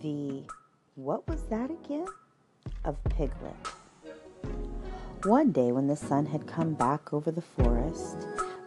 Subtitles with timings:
[0.00, 0.42] the
[0.94, 2.06] what was that again?
[2.84, 3.54] of Piglet.
[5.24, 8.16] One day, when the sun had come back over the forest,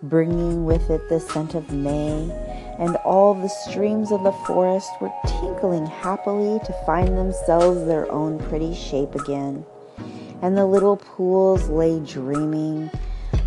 [0.04, 2.30] bringing with it the scent of May,
[2.78, 8.40] and all the streams of the forest were tinkling happily to find themselves their own
[8.50, 9.66] pretty shape again,
[10.42, 12.90] and the little pools lay dreaming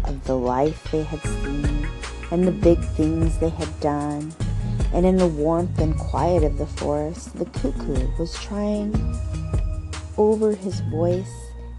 [0.04, 1.88] of the life they had seen
[2.30, 4.32] and the big things they had done
[4.94, 8.94] and in the warmth and quiet of the forest, the cuckoo was trying
[10.16, 11.34] over his voice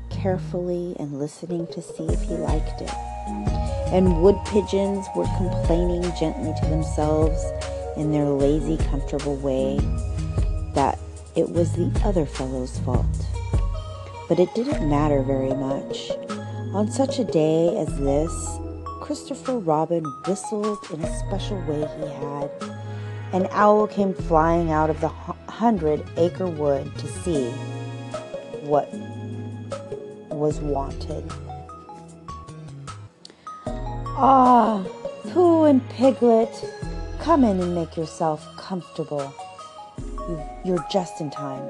[0.10, 2.94] carefully and listening to see if he liked it.
[3.94, 7.42] And wood pigeons were complaining gently to themselves
[7.96, 9.80] in their lazy, comfortable way
[10.74, 11.00] that
[11.38, 13.06] it was the other fellow's fault.
[14.28, 16.12] But it didn't matter very much.
[16.74, 18.58] On such a day as this,
[19.00, 22.75] Christopher Robin whistled in a special way he had
[23.34, 27.50] an owl came flying out of the hundred acre wood to see
[28.62, 28.92] what
[30.30, 31.24] was wanted.
[34.18, 34.86] Ah,
[35.30, 36.50] Pooh and Piglet,
[37.20, 39.34] come in and make yourself comfortable.
[40.64, 41.64] You're just in time.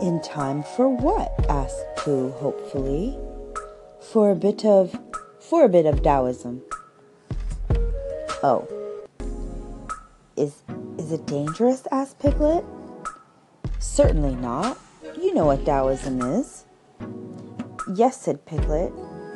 [0.00, 1.32] In time for what?
[1.48, 3.18] asked Pooh hopefully.
[4.12, 4.98] For a bit of
[5.40, 6.62] for a bit of Taoism.
[8.42, 8.81] Oh.
[10.36, 10.62] Is
[10.98, 11.86] is it dangerous?
[11.90, 12.64] asked Piglet.
[13.78, 14.78] Certainly not.
[15.20, 16.64] You know what Taoism is.
[17.94, 18.92] Yes, said Piglet,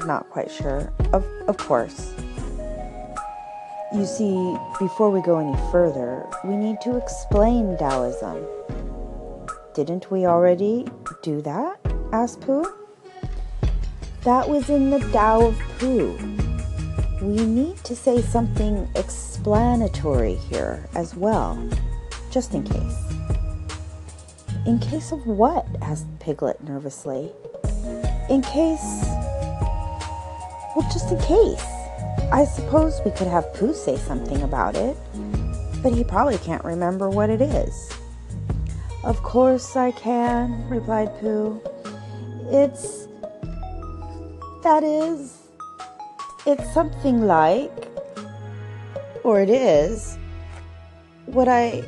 [0.06, 0.92] not quite sure.
[1.12, 2.12] Of of course.
[3.94, 8.44] You see, before we go any further, we need to explain Taoism.
[9.74, 10.86] Didn't we already
[11.22, 11.78] do that?
[12.12, 12.64] asked Pooh.
[14.22, 16.16] That was in the Tao of Pooh
[17.22, 18.88] we need to say something
[19.46, 21.56] explanatory here as well,
[22.32, 23.12] just in case.
[24.66, 25.64] In case of what?
[25.82, 27.30] asked Piglet nervously.
[28.28, 29.04] In case.
[30.74, 31.64] Well, just in case.
[32.32, 34.96] I suppose we could have Pooh say something about it,
[35.80, 37.92] but he probably can't remember what it is.
[39.04, 41.60] Of course I can, replied Pooh.
[42.50, 43.06] It's.
[44.64, 45.38] That is.
[46.46, 47.95] It's something like,
[49.26, 50.16] or it is,
[51.24, 51.82] what I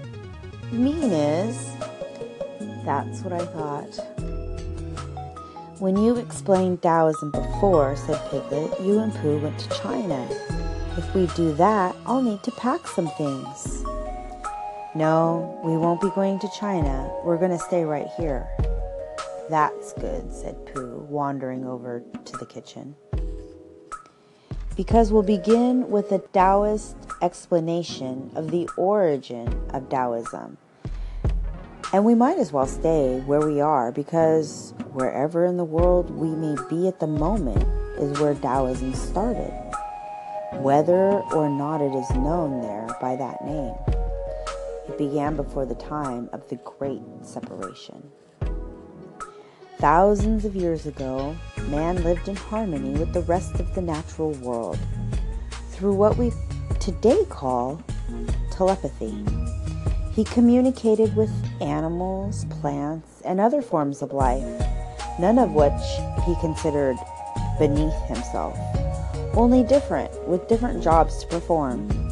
[0.73, 1.73] mean is,
[2.85, 3.95] that's what I thought.
[5.79, 10.29] When you explained Taoism before, said Piglet, you and Pooh went to China.
[10.97, 13.85] If we do that, I'll need to pack some things.
[14.97, 17.09] No, we won't be going to China.
[17.25, 18.49] We're going to stay right here.
[19.49, 22.97] That's good, said Pooh, wandering over to the kitchen
[24.79, 30.57] because we'll begin with a Taoist explanation of the origin of Taoism.
[31.93, 36.29] And we might as well stay where we are because wherever in the world we
[36.29, 37.65] may be at the moment
[37.99, 39.51] is where Taoism started,
[40.61, 43.75] whether or not it is known there by that name.
[44.87, 48.13] It began before the time of the Great Separation.
[49.79, 51.37] Thousands of years ago,
[51.69, 54.77] man lived in harmony with the rest of the natural world
[55.71, 56.33] through what we
[56.81, 57.81] today call
[58.51, 59.25] telepathy.
[60.13, 61.31] He communicated with
[61.61, 64.43] animals, plants, and other forms of life,
[65.21, 65.71] none of which
[66.27, 66.97] he considered
[67.61, 68.59] beneath himself,
[69.35, 72.08] only different, with different jobs to perform.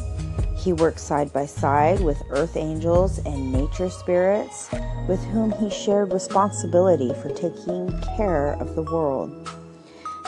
[0.67, 4.69] He worked side by side with earth angels and nature spirits
[5.07, 9.49] with whom he shared responsibility for taking care of the world.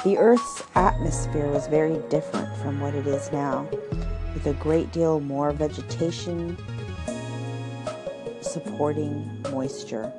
[0.06, 3.68] The earth's atmosphere was very different from what it is now,
[4.34, 6.58] with a great deal more vegetation
[8.40, 10.10] supporting moisture.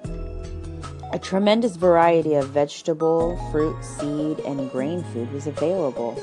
[1.15, 6.23] A tremendous variety of vegetable, fruit, seed, and grain food was available.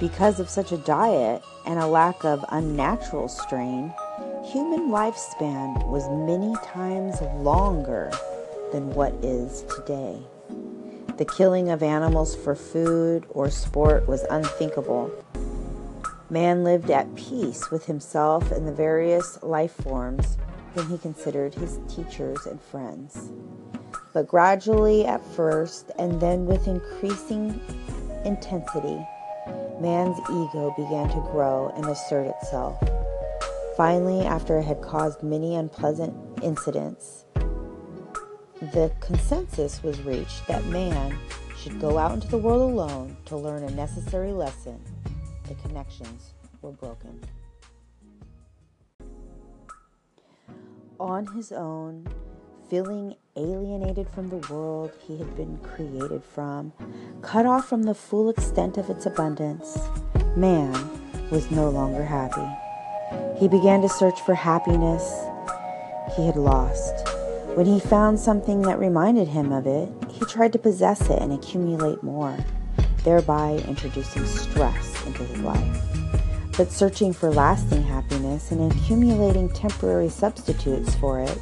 [0.00, 3.92] Because of such a diet and a lack of unnatural strain,
[4.44, 8.12] human lifespan was many times longer
[8.70, 10.22] than what is today.
[11.16, 15.10] The killing of animals for food or sport was unthinkable.
[16.30, 20.38] Man lived at peace with himself and the various life forms
[20.74, 23.32] whom he considered his teachers and friends.
[24.12, 27.60] But gradually at first, and then with increasing
[28.24, 29.04] intensity,
[29.80, 32.78] man's ego began to grow and assert itself.
[33.76, 37.24] Finally, after it had caused many unpleasant incidents,
[38.60, 41.16] the consensus was reached that man
[41.56, 44.80] should go out into the world alone to learn a necessary lesson.
[45.48, 47.20] The connections were broken.
[51.00, 52.06] on his own,
[52.68, 56.72] feeling alienated from the world he had been created from,
[57.22, 59.78] cut off from the full extent of its abundance,
[60.36, 60.72] man
[61.30, 62.46] was no longer happy.
[63.38, 65.24] He began to search for happiness
[66.16, 67.06] he had lost.
[67.54, 71.32] When he found something that reminded him of it, he tried to possess it and
[71.32, 72.36] accumulate more,
[73.04, 75.82] thereby introducing stress into his life.
[76.56, 81.38] But searching for lasting happiness and accumulating temporary substitutes for it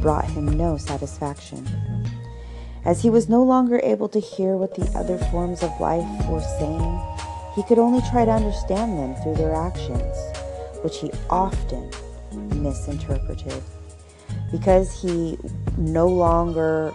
[0.00, 1.66] brought him no satisfaction.
[2.84, 6.40] As he was no longer able to hear what the other forms of life were
[6.40, 7.00] saying,
[7.54, 10.16] he could only try to understand them through their actions,
[10.82, 11.90] which he often
[12.62, 13.62] misinterpreted.
[14.50, 15.36] Because he
[15.76, 16.92] no longer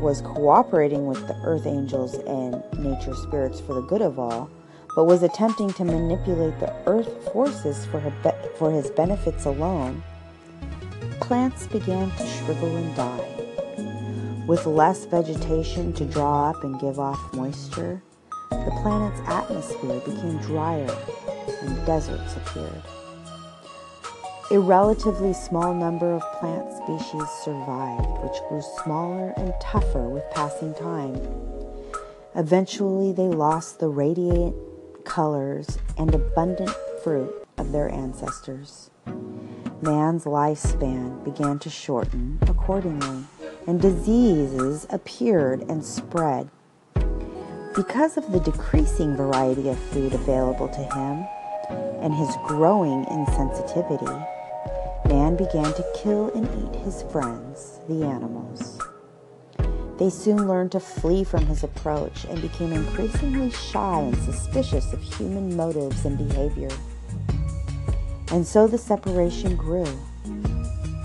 [0.00, 4.50] was cooperating with the earth angels and nature spirits for the good of all,
[4.94, 10.02] but was attempting to manipulate the earth forces for, his benefits alone,
[11.32, 14.44] plants began to shrivel and die.
[14.46, 18.02] With less vegetation to draw up and give off moisture,
[18.50, 20.94] the planet's atmosphere became drier
[21.62, 22.82] and deserts appeared.
[24.50, 30.74] A relatively small number of plant species survived, which grew smaller and tougher with passing
[30.74, 31.18] time.
[32.34, 34.54] Eventually, they lost the radiant
[35.06, 38.90] colors and abundant fruit of their ancestors
[39.82, 43.24] man's lifespan began to shorten accordingly,
[43.66, 46.48] and diseases appeared and spread.
[47.74, 51.26] Because of the decreasing variety of food available to him
[52.02, 54.28] and his growing insensitivity,
[55.08, 58.78] man began to kill and eat his friends, the animals.
[59.98, 65.00] They soon learned to flee from his approach and became increasingly shy and suspicious of
[65.00, 66.70] human motives and behavior.
[68.30, 69.86] And so the separation grew.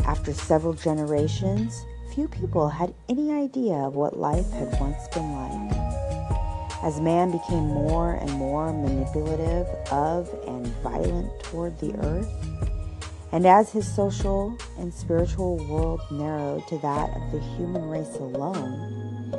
[0.05, 5.77] After several generations, few people had any idea of what life had once been like.
[6.83, 12.31] As man became more and more manipulative of and violent toward the earth,
[13.31, 19.37] and as his social and spiritual world narrowed to that of the human race alone,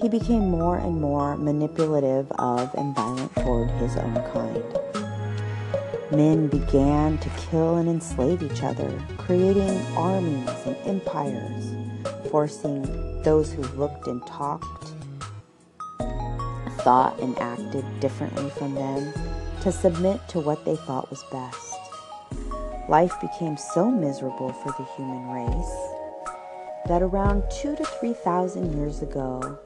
[0.00, 5.05] he became more and more manipulative of and violent toward his own kind
[6.12, 11.74] men began to kill and enslave each other, creating armies and empires,
[12.30, 12.82] forcing
[13.22, 14.92] those who looked and talked,
[16.78, 19.12] thought and acted differently from them
[19.62, 21.74] to submit to what they thought was best.
[22.88, 25.76] Life became so miserable for the human race
[26.86, 29.58] that around two to three thousand years ago,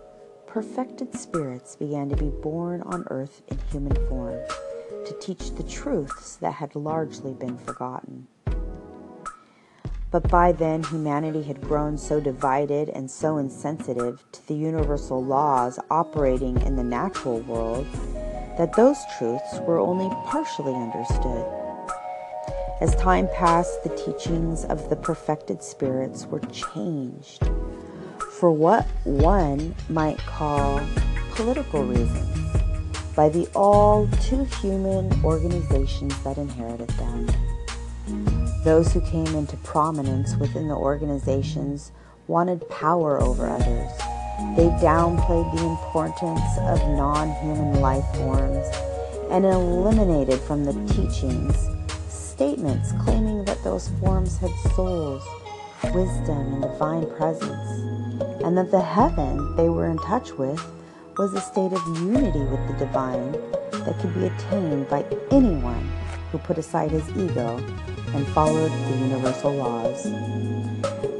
[0.46, 4.40] perfected spirits began to be born on earth in human form
[5.10, 8.28] to teach the truths that had largely been forgotten.
[10.12, 15.80] But by then, humanity had grown so divided and so insensitive to the universal laws
[15.90, 17.88] operating in the natural world
[18.56, 21.44] that those truths were only partially understood.
[22.80, 27.50] As time passed, the teachings of the perfected spirits were changed
[28.38, 30.80] for what one might call
[31.34, 32.39] political reasons
[33.14, 37.26] by the all too human organizations that inherited them.
[38.64, 41.92] Those who came into prominence within the organizations
[42.26, 43.90] wanted power over others.
[44.56, 48.66] They downplayed the importance of non human life forms
[49.30, 51.68] and eliminated from the teachings
[52.40, 55.22] statements claiming that those forms had souls,
[55.92, 57.68] wisdom, and divine presence,
[58.42, 60.58] and that the heaven they were in touch with
[61.18, 63.32] was a state of unity with the divine
[63.84, 65.90] that could be attained by anyone
[66.30, 67.56] who put aside his ego
[68.14, 70.04] and followed the universal laws.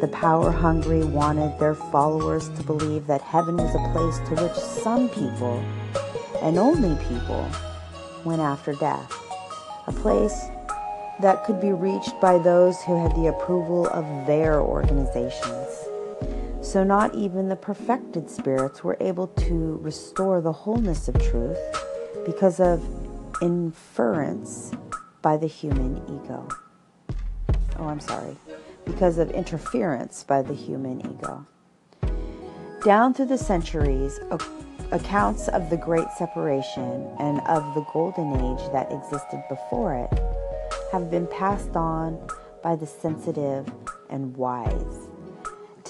[0.00, 4.54] The power hungry wanted their followers to believe that heaven was a place to which
[4.54, 5.62] some people,
[6.42, 7.46] and only people,
[8.24, 9.12] went after death.
[9.86, 10.46] A place
[11.20, 15.89] that could be reached by those who had the approval of their organizations.
[16.62, 21.58] So, not even the perfected spirits were able to restore the wholeness of truth
[22.26, 22.84] because of
[23.42, 24.72] inference
[25.22, 26.46] by the human ego.
[27.78, 28.36] Oh, I'm sorry.
[28.84, 31.46] Because of interference by the human ego.
[32.84, 34.20] Down through the centuries,
[34.92, 40.20] accounts of the Great Separation and of the Golden Age that existed before it
[40.92, 42.18] have been passed on
[42.62, 43.66] by the sensitive
[44.08, 45.09] and wise.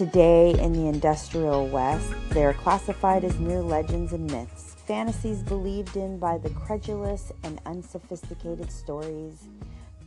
[0.00, 5.94] Today, in the industrial West, they are classified as mere legends and myths, fantasies believed
[5.94, 9.46] in by the credulous and unsophisticated stories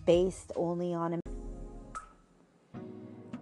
[0.07, 1.19] based only on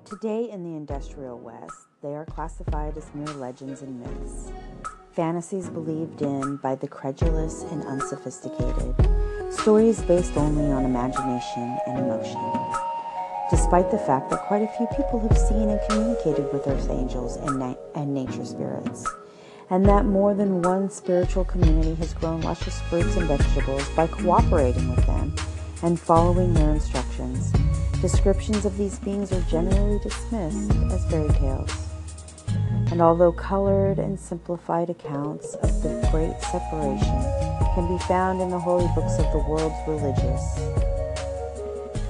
[0.03, 4.51] Today in the industrial West, they are classified as mere legends and myths,
[5.13, 8.93] fantasies believed in by the credulous and unsophisticated,
[9.49, 12.90] stories based only on imagination and emotion.
[13.51, 17.35] Despite the fact that quite a few people have seen and communicated with earth angels
[17.35, 19.05] and, na- and nature spirits,
[19.69, 24.89] and that more than one spiritual community has grown luscious fruits and vegetables by cooperating
[24.95, 25.35] with them
[25.83, 27.51] and following their instructions.
[28.01, 31.87] Descriptions of these beings are generally dismissed as fairy tales.
[32.89, 37.21] And although colored and simplified accounts of the great separation
[37.75, 40.41] can be found in the holy books of the world's religious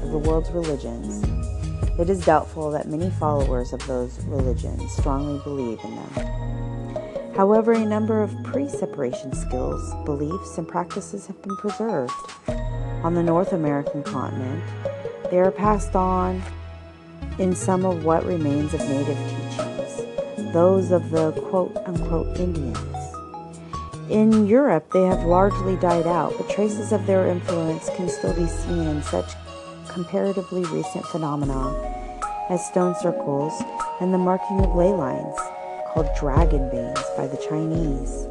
[0.01, 1.23] of the world's religions,
[2.01, 7.33] it is doubtful that many followers of those religions strongly believe in them.
[7.35, 12.11] However, a number of pre separation skills, beliefs, and practices have been preserved.
[13.03, 14.63] On the North American continent,
[15.29, 16.41] they are passed on
[17.37, 22.77] in some of what remains of native teachings, those of the quote unquote Indians.
[24.09, 28.47] In Europe, they have largely died out, but traces of their influence can still be
[28.47, 29.31] seen in such
[29.91, 31.75] comparatively recent phenomena
[32.49, 33.61] as stone circles
[33.99, 35.35] and the marking of ley lines
[35.93, 38.27] called dragon veins by the Chinese,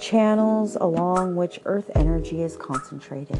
[0.00, 3.38] channels along which earth energy is concentrated.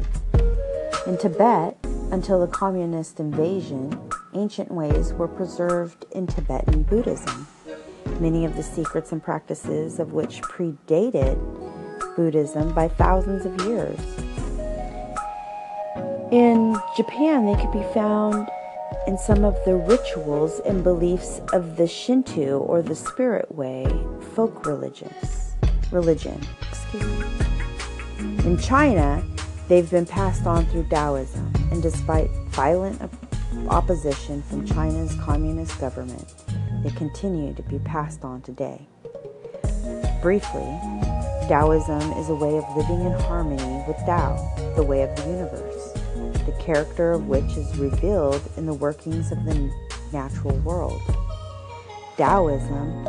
[1.07, 1.77] In Tibet,
[2.11, 3.99] until the communist invasion,
[4.33, 7.47] ancient ways were preserved in Tibetan Buddhism,
[8.19, 11.37] many of the secrets and practices of which predated
[12.15, 13.99] Buddhism by thousands of years.
[16.31, 18.49] In Japan, they could be found
[19.07, 23.87] in some of the rituals and beliefs of the Shinto or the Spirit Way
[24.35, 25.55] folk religious
[25.89, 26.37] religion.
[26.67, 27.25] Excuse me.
[28.45, 29.23] In China,
[29.69, 33.01] they've been passed on through Taoism, and despite violent
[33.69, 36.33] opposition from China's communist government,
[36.83, 38.85] they continue to be passed on today.
[40.21, 40.77] Briefly,
[41.47, 44.35] Taoism is a way of living in harmony with Tao,
[44.75, 45.66] the way of the universe
[46.47, 49.71] the character of which is revealed in the workings of the
[50.11, 51.01] natural world.
[52.15, 53.07] Taoism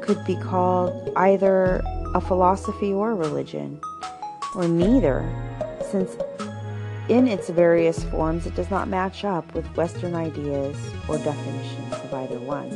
[0.00, 1.82] could be called either
[2.14, 3.78] a philosophy or religion,
[4.54, 5.28] or neither,
[5.90, 6.16] since
[7.08, 10.76] in its various forms it does not match up with Western ideas
[11.08, 12.70] or definitions of either one.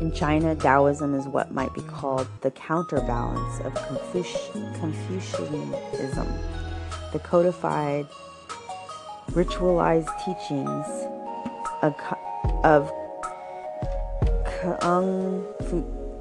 [0.00, 3.74] In China, Taoism is what might be called the counterbalance of
[4.80, 6.28] Confucianism
[7.12, 8.06] the codified,
[9.32, 10.86] ritualized teachings
[12.62, 12.90] of,
[14.80, 15.44] Kung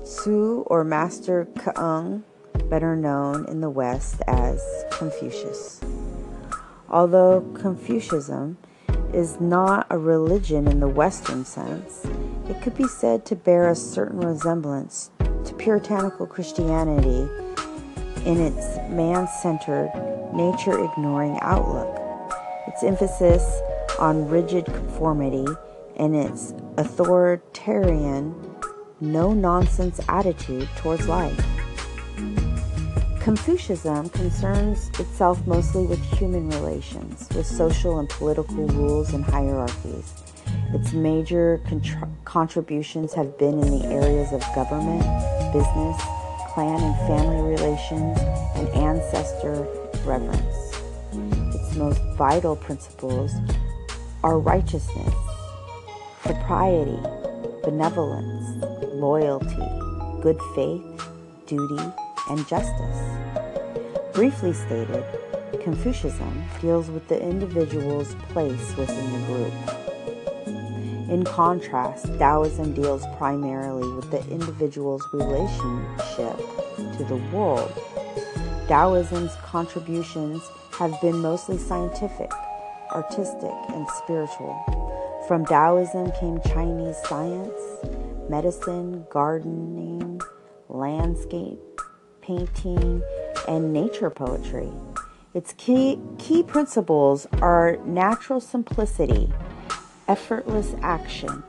[0.04, 2.24] Fu or Master Kung,
[2.70, 5.80] better known in the West as Confucius.
[6.90, 8.58] Although Confucianism
[9.14, 12.06] is not a religion in the Western sense,
[12.50, 15.12] it could be said to bear a certain resemblance
[15.46, 17.30] to puritanical Christianity
[18.26, 19.92] in its man centered
[20.34, 21.98] nature ignoring outlook.
[22.68, 23.62] Its emphasis
[24.00, 25.46] on rigid conformity
[25.98, 28.34] and its authoritarian,
[29.00, 31.40] no nonsense attitude towards life.
[33.22, 40.14] Confucianism concerns itself mostly with human relations, with social and political rules and hierarchies.
[40.74, 41.62] Its major
[42.26, 45.04] contributions have been in the areas of government,
[45.54, 46.02] business,
[46.54, 48.20] clan and family relations,
[48.56, 49.66] and ancestor
[50.06, 50.76] reverence.
[51.56, 53.34] Its most vital principles
[54.24, 55.14] are righteousness,
[56.20, 57.00] propriety,
[57.64, 59.68] benevolence, loyalty,
[60.22, 60.84] good faith,
[61.48, 61.84] duty,
[62.30, 63.00] and justice.
[64.14, 65.06] Briefly stated,
[65.64, 69.81] Confucianism deals with the individual's place within the group.
[71.12, 76.38] In contrast, Taoism deals primarily with the individual's relationship
[76.98, 77.72] to the world
[78.72, 80.42] Taoism's contributions
[80.80, 82.32] have been mostly scientific,
[82.94, 84.56] artistic, and spiritual.
[85.28, 87.60] From Taoism came Chinese science,
[88.30, 90.22] medicine, gardening,
[90.70, 91.60] landscape,
[92.22, 93.04] painting,
[93.50, 94.72] and nature poetry.
[95.34, 99.30] Its key, key principles are natural simplicity,
[100.08, 101.44] effortless action,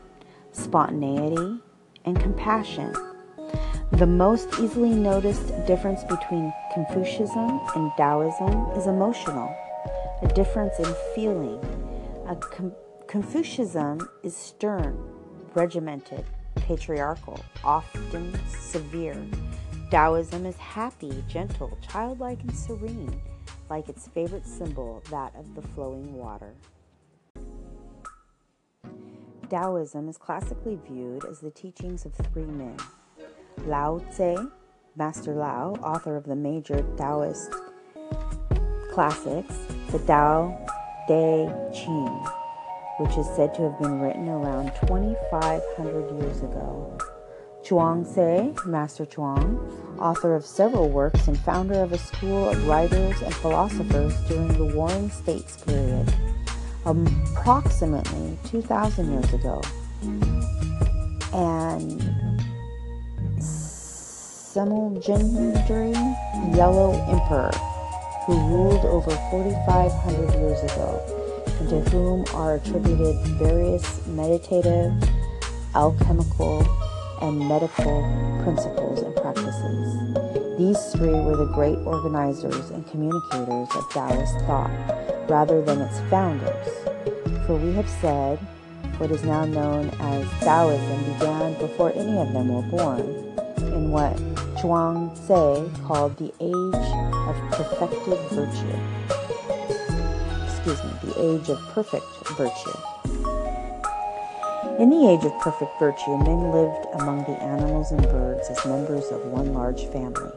[0.52, 1.60] spontaneity,
[2.04, 2.92] and compassion.
[3.92, 9.54] The most easily noticed difference between Confucianism and Taoism is emotional,
[10.22, 11.60] a difference in feeling.
[12.40, 12.72] Com-
[13.06, 14.96] Confucianism is stern,
[15.54, 16.24] regimented,
[16.56, 19.22] patriarchal, often severe.
[19.90, 23.20] Taoism is happy, gentle, childlike, and serene,
[23.68, 26.54] like its favorite symbol, that of the flowing water.
[29.52, 32.74] Taoism is classically viewed as the teachings of three men
[33.66, 34.34] Lao Tse,
[34.96, 37.52] Master Lao, author of the major Taoist
[38.90, 39.54] classics,
[39.90, 40.56] the Tao
[41.06, 42.26] Te Ching,
[42.98, 46.96] which is said to have been written around 2,500 years ago.
[47.62, 49.58] Chuang Tse, Master Chuang,
[49.98, 54.74] author of several works and founder of a school of writers and philosophers during the
[54.74, 56.10] Warring States period,
[56.84, 59.62] approximately 2,000 years ago.
[61.32, 62.00] And
[64.52, 65.94] Simulgendry
[66.54, 67.52] Yellow Emperor,
[68.26, 71.00] who ruled over 4,500 years ago,
[71.60, 74.92] and to whom are attributed various meditative,
[75.74, 76.66] alchemical,
[77.22, 78.02] and medical
[78.42, 80.31] principles and practices.
[80.58, 84.70] These three were the great organizers and communicators of Taoist thought,
[85.28, 86.66] rather than its founders.
[87.46, 88.38] For we have said
[88.98, 93.00] what is now known as Taoism began before any of them were born,
[93.72, 94.16] in what
[94.60, 96.84] Chuang Tze called the age
[97.28, 98.78] of perfected virtue.
[100.44, 102.04] Excuse me, the age of perfect
[102.36, 102.91] virtue.
[104.82, 109.12] In the age of perfect virtue, men lived among the animals and birds as members
[109.12, 110.32] of one large family.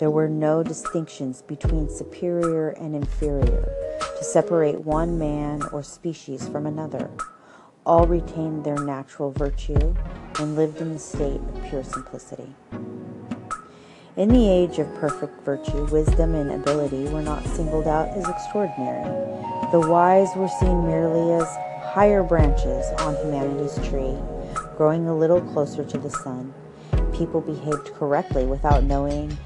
[0.00, 3.72] There were no distinctions between superior and inferior
[4.18, 7.08] to separate one man or species from another.
[7.86, 9.94] All retained their natural virtue
[10.40, 12.52] and lived in the state of pure simplicity.
[14.16, 19.04] In the age of perfect virtue, wisdom and ability were not singled out as extraordinary.
[19.70, 21.46] The wise were seen merely as
[21.94, 24.18] higher branches on humanity's tree,
[24.76, 26.52] growing a little closer to the sun.
[27.14, 29.38] People behaved correctly without knowing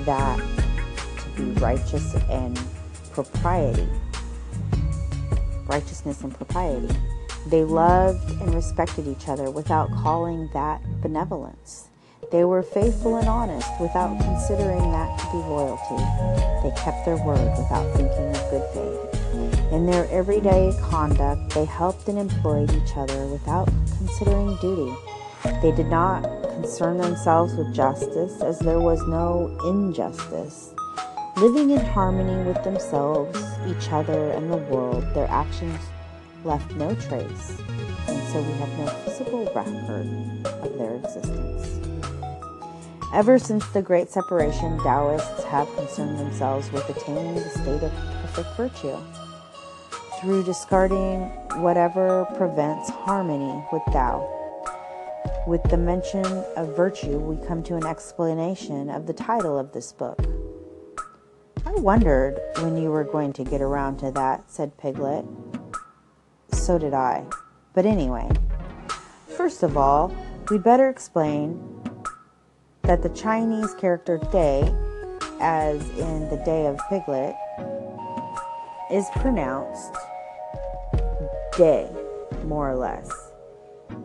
[0.00, 2.60] that to be righteous and
[3.12, 3.88] propriety.
[5.64, 6.94] Righteousness and propriety.
[7.46, 11.88] They loved and respected each other without calling that benevolence.
[12.30, 16.04] They were faithful and honest without considering that to be loyalty.
[16.62, 19.23] They kept their word without thinking of good faith.
[19.74, 23.66] In their everyday conduct, they helped and employed each other without
[23.98, 24.94] considering duty.
[25.62, 30.72] They did not concern themselves with justice, as there was no injustice.
[31.36, 35.80] Living in harmony with themselves, each other, and the world, their actions
[36.44, 37.58] left no trace,
[38.06, 40.06] and so we have no physical record
[40.62, 41.80] of their existence.
[43.12, 48.56] Ever since the Great Separation, Taoists have concerned themselves with attaining the state of perfect
[48.56, 48.96] virtue
[50.24, 51.20] through discarding
[51.60, 54.26] whatever prevents harmony with Tao.
[55.46, 56.24] With the mention
[56.56, 60.18] of virtue, we come to an explanation of the title of this book.
[61.66, 65.26] I wondered when you were going to get around to that, said Piglet.
[66.52, 67.26] So did I.
[67.74, 68.30] But anyway,
[69.36, 70.16] first of all,
[70.48, 71.62] we'd better explain
[72.80, 74.72] that the Chinese character Te,
[75.38, 77.34] as in the Te of Piglet,
[78.90, 79.94] is pronounced
[81.56, 81.88] day,
[82.44, 83.10] more or less.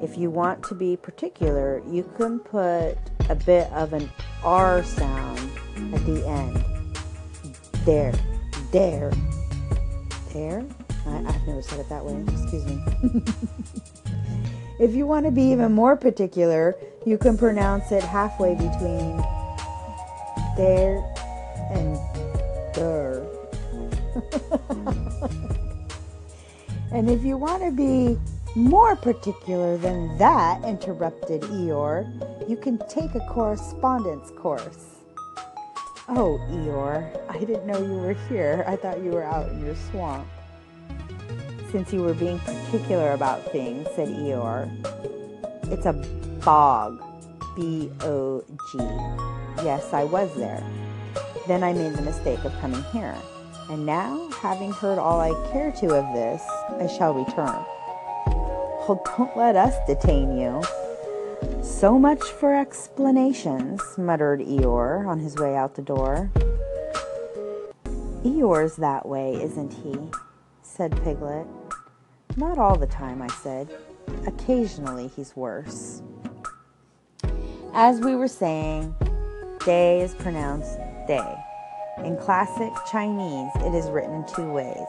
[0.02, 2.96] If you want to be particular, you can put
[3.30, 4.10] a bit of an
[4.44, 5.40] R sound
[5.94, 6.64] at the end.
[7.86, 8.14] There,
[8.72, 9.12] there,
[10.34, 10.66] there.
[11.06, 12.24] I, have never said it that way.
[12.28, 12.84] Excuse me.
[14.80, 19.18] if you want to be even more particular, you can pronounce it halfway between
[20.56, 21.04] there
[21.72, 21.98] and
[22.76, 23.26] there.
[26.92, 28.18] And if you want to be
[28.56, 34.96] more particular than that, interrupted Eeyore, you can take a correspondence course.
[36.08, 38.64] Oh, Eeyore, I didn't know you were here.
[38.68, 40.28] I thought you were out in your swamp.
[41.72, 44.68] Since you were being particular about things, said Eeyore,
[45.72, 45.94] it's a
[46.44, 47.04] bog.
[47.56, 48.78] B O G.
[49.66, 50.64] Yes, I was there.
[51.48, 53.16] Then I made the mistake of coming here.
[53.70, 56.42] And now, having heard all I care to of this,
[56.80, 57.64] I shall return.
[58.92, 60.64] Oh, don't let us detain you.
[61.62, 66.32] So much for explanations, muttered Eeyore on his way out the door.
[68.24, 69.96] Eeyore's that way, isn't he?
[70.64, 71.46] said Piglet.
[72.36, 73.70] Not all the time, I said.
[74.26, 76.02] Occasionally he's worse.
[77.74, 78.96] As we were saying,
[79.60, 80.78] Te is pronounced
[81.08, 81.39] day.
[82.04, 84.88] In classic Chinese, it is written in two ways.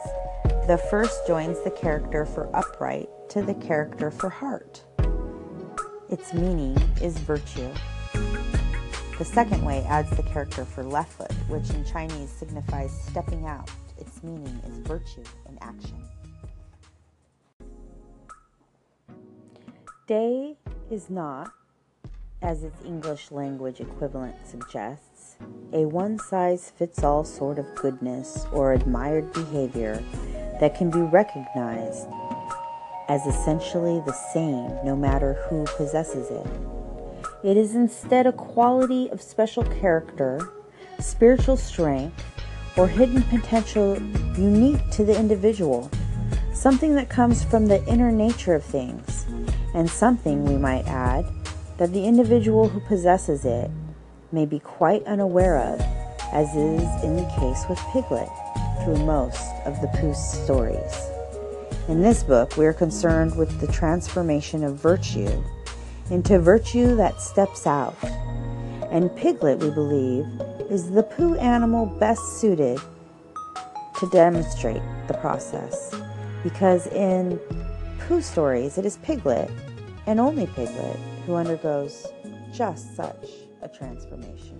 [0.67, 4.83] The first joins the character for upright to the character for heart.
[6.09, 7.69] Its meaning is virtue.
[9.17, 13.69] The second way adds the character for left foot, which in Chinese signifies stepping out.
[13.97, 16.01] Its meaning is virtue in action.
[20.05, 20.57] Stay
[20.89, 21.51] is not,
[22.41, 25.35] as its English language equivalent suggests,
[25.73, 30.03] a one size fits all sort of goodness or admired behavior
[30.59, 32.07] that can be recognized
[33.09, 36.47] as essentially the same no matter who possesses it.
[37.43, 40.39] It is instead a quality of special character,
[40.99, 42.23] spiritual strength,
[42.77, 44.01] or hidden potential
[44.37, 45.91] unique to the individual,
[46.53, 49.25] something that comes from the inner nature of things,
[49.73, 51.25] and something, we might add,
[51.81, 53.71] that the individual who possesses it
[54.31, 55.81] may be quite unaware of,
[56.31, 58.29] as is in the case with Piglet
[58.83, 61.09] through most of the Pooh's stories.
[61.87, 65.43] In this book, we are concerned with the transformation of virtue
[66.11, 67.95] into virtue that steps out.
[68.91, 70.27] And Piglet, we believe,
[70.69, 72.79] is the Pooh animal best suited
[73.99, 75.95] to demonstrate the process.
[76.43, 77.39] Because in
[78.01, 79.49] Pooh stories, it is Piglet,
[80.05, 82.07] and only Piglet, who undergoes
[82.51, 83.29] just such
[83.61, 84.59] a transformation.